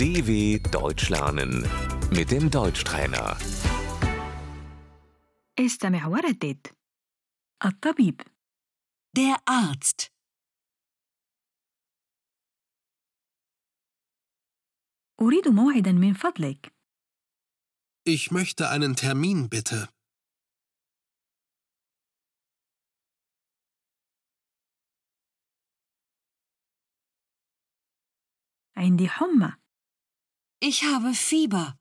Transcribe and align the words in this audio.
DW 0.00 0.58
Deutsch 0.70 1.08
lernen 1.10 1.52
mit 2.10 2.30
dem 2.30 2.50
Deutschtrainer. 2.50 3.36
استمع 5.58 6.06
وردد 6.06 6.66
الطبيب 7.64 8.20
Der 9.16 9.36
Arzt. 9.48 10.10
أريد 15.20 15.48
موعدا 15.48 15.92
من 15.92 16.14
فضلك 16.14 16.72
Ich 18.08 18.30
möchte 18.30 18.68
einen 18.70 18.94
Termin 18.94 19.48
bitte. 19.48 19.88
عندي 28.76 29.08
حمى 29.08 29.52
Ich 30.60 30.82
habe 30.84 31.12
Fieber. 31.14 31.78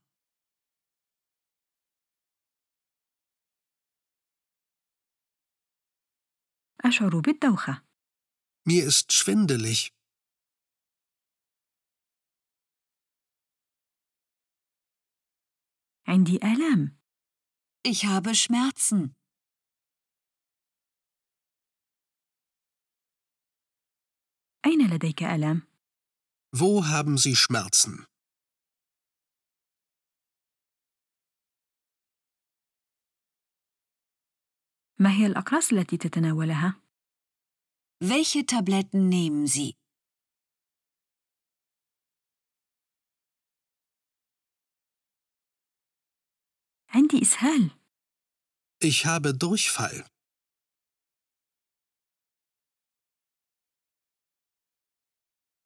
أشعر 6.85 7.19
بالدوخة 7.19 7.85
Mir 8.67 8.83
ist 8.85 9.13
schwindelig. 9.13 9.91
عندي 16.07 16.39
آلام 16.43 16.97
Ich 17.87 18.05
habe 18.05 18.33
Schmerzen. 18.35 19.13
أين 24.65 24.89
لديك 24.89 25.23
آلام؟ 25.23 25.61
Wo 26.55 26.85
haben 26.87 27.17
Sie 27.17 27.35
Schmerzen? 27.35 28.05
ما 34.99 35.11
هي 35.11 35.25
الأقراص 35.25 35.73
التي 35.73 35.97
تتناولها؟ 35.97 36.81
Welche 38.03 38.45
Tabletten 38.45 39.09
nehmen 39.09 39.47
Sie? 39.47 39.75
عندي 46.89 47.21
إسهال 47.21 47.71
Ich 48.83 49.05
habe 49.05 49.33
Durchfall. 49.33 50.05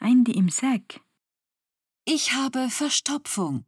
عندي 0.02 0.40
إمساك 0.40 1.02
Ich 2.10 2.32
habe 2.32 2.70
Verstopfung. 2.70 3.66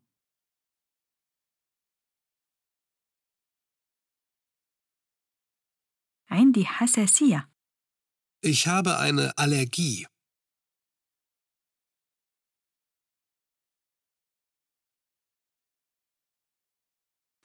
عندي 6.31 6.66
حساسية 6.66 7.52
Ich 8.44 8.66
habe 8.67 8.98
eine 8.98 9.38
Allergie. 9.38 10.08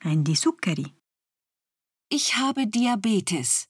عندي 0.05 0.35
سكري 0.35 0.93
Ich 2.13 2.35
habe 2.35 2.65
Diabetes. 2.67 3.67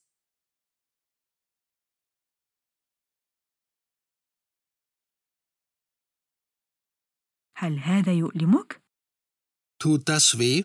هل 7.57 7.79
هذا 7.79 8.13
يؤلمك؟ 8.13 8.81
Tut 9.83 10.09
das 10.09 10.37
weh? 10.39 10.63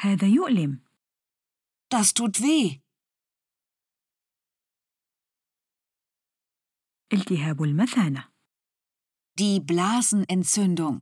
هذا 0.00 0.26
يؤلم 0.26 0.80
Das 1.94 2.12
tut 2.14 2.40
weh. 2.40 2.80
التهاب 7.12 7.62
المثانة 7.62 8.32
Die 9.40 9.60
Blasenentzündung. 9.60 11.00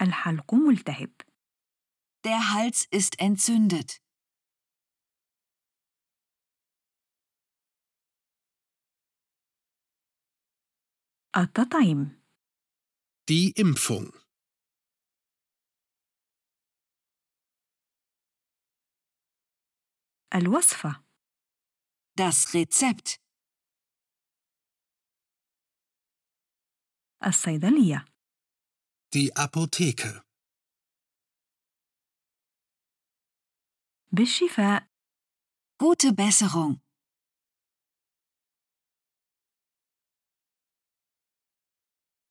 الحلق 0.00 0.54
ملتهب 0.54 1.10
Der 2.24 2.52
Hals 2.52 2.86
ist 2.90 3.20
entzündet. 3.20 4.00
التطعيم 11.36 12.18
Die 13.30 13.52
Impfung. 13.60 14.12
الوصفة 20.34 21.04
Das 22.16 22.54
Rezept. 22.54 23.20
الصيدلية 27.26 28.04
Die 29.14 29.32
Apotheke. 29.36 30.22
بالشفاء 34.12 34.88
Gute 35.80 36.12
Besserung. 36.12 36.80